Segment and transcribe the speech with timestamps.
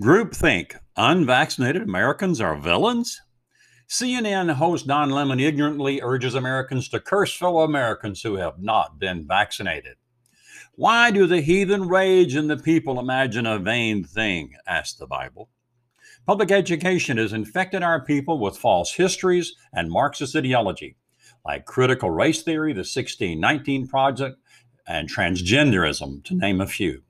[0.00, 3.20] Groupthink unvaccinated Americans are villains?
[3.90, 9.26] CNN host Don Lemon ignorantly urges Americans to curse fellow Americans who have not been
[9.28, 9.96] vaccinated.
[10.76, 14.54] Why do the heathen rage and the people imagine a vain thing?
[14.66, 15.50] asked the Bible.
[16.26, 20.96] Public education has infected our people with false histories and Marxist ideology,
[21.44, 24.38] like critical race theory, the 1619 Project,
[24.86, 27.02] and transgenderism, to name a few.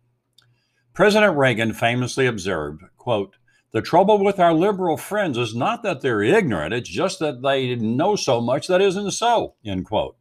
[0.94, 3.36] President Reagan famously observed, quote,
[3.72, 7.74] the trouble with our liberal friends is not that they're ignorant, it's just that they
[7.76, 10.16] know so much that isn't so, end quote.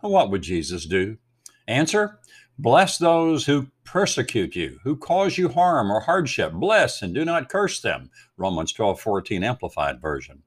[0.00, 1.18] What would Jesus do?
[1.68, 2.18] Answer,
[2.58, 6.52] bless those who persecute you, who cause you harm or hardship.
[6.52, 8.10] Bless and do not curse them.
[8.38, 10.42] Romans 12, 14 Amplified Version.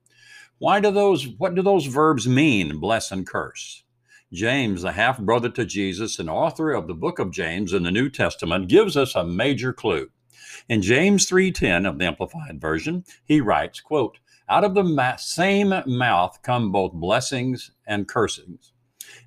[0.57, 3.83] Why do those, what do those verbs mean, bless and curse?
[4.33, 7.91] James, the half brother to Jesus and author of the book of James in the
[7.91, 10.09] New Testament, gives us a major clue.
[10.67, 14.19] In James 3:10 of the Amplified Version, he writes, quote,
[14.49, 18.73] "Out of the ma- same mouth come both blessings and cursings.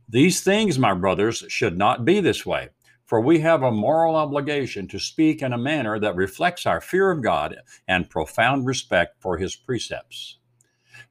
[0.07, 2.69] These things, my brothers, should not be this way,
[3.07, 7.11] for we have a moral obligation to speak in a manner that reflects our fear
[7.11, 7.57] of God
[7.89, 10.39] and profound respect for his precepts.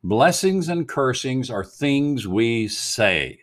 [0.03, 3.40] Blessings and cursings are things we say.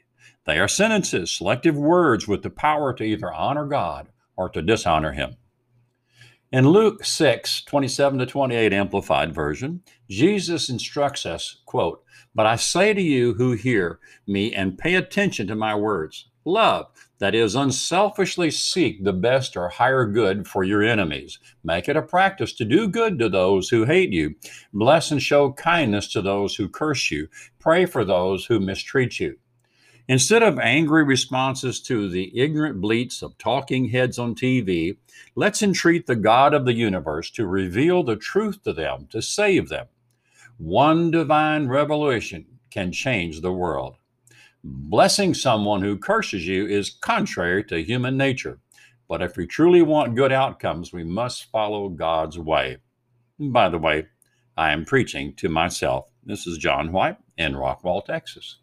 [0.46, 5.12] They are sentences, selective words with the power to either honor God or to dishonor
[5.12, 5.36] Him.
[6.52, 12.94] In Luke 6, 27 to 28 Amplified Version, Jesus instructs us, quote, But I say
[12.94, 16.86] to you who hear me and pay attention to my words, love,
[17.18, 21.40] that is, unselfishly seek the best or higher good for your enemies.
[21.64, 24.36] Make it a practice to do good to those who hate you.
[24.72, 27.26] Bless and show kindness to those who curse you.
[27.58, 29.36] Pray for those who mistreat you.
[30.08, 34.96] Instead of angry responses to the ignorant bleats of talking heads on TV,
[35.34, 39.68] let's entreat the God of the universe to reveal the truth to them, to save
[39.68, 39.86] them.
[40.58, 43.96] One divine revelation can change the world.
[44.62, 48.60] Blessing someone who curses you is contrary to human nature.
[49.08, 52.78] But if we truly want good outcomes, we must follow God's way.
[53.38, 54.06] by the way,
[54.56, 56.10] I am preaching to myself.
[56.24, 58.54] This is John White in Rockwall, Texas.